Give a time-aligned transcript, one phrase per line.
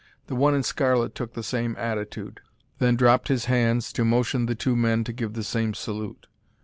[0.25, 2.41] The one in scarlet took the same attitude,
[2.79, 6.25] then dropped his hands to motion the two men to give the same salute.